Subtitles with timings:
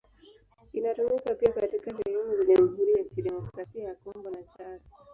[0.73, 4.81] Inatumika pia katika sehemu za Jamhuri ya Kidemokrasia ya Kongo na Chad.